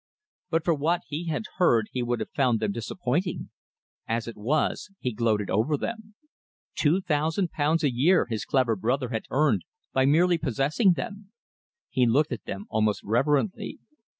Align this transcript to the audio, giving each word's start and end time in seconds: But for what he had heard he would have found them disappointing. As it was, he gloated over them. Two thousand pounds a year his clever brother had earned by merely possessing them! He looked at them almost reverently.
But 0.49 0.65
for 0.65 0.73
what 0.73 1.01
he 1.09 1.27
had 1.27 1.43
heard 1.57 1.87
he 1.91 2.01
would 2.01 2.19
have 2.21 2.31
found 2.31 2.59
them 2.59 2.71
disappointing. 2.71 3.51
As 4.07 4.27
it 4.27 4.35
was, 4.35 4.89
he 4.99 5.11
gloated 5.13 5.51
over 5.51 5.77
them. 5.77 6.15
Two 6.73 7.01
thousand 7.01 7.51
pounds 7.51 7.83
a 7.83 7.93
year 7.93 8.25
his 8.27 8.43
clever 8.43 8.75
brother 8.75 9.09
had 9.09 9.25
earned 9.29 9.63
by 9.93 10.07
merely 10.07 10.39
possessing 10.39 10.93
them! 10.93 11.31
He 11.91 12.07
looked 12.07 12.31
at 12.31 12.45
them 12.45 12.65
almost 12.67 13.03
reverently. 13.03 13.77